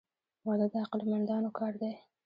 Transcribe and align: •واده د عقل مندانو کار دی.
•واده 0.45 0.67
د 0.73 0.75
عقل 0.83 1.01
مندانو 1.11 1.49
کار 1.57 1.73
دی. 1.81 1.93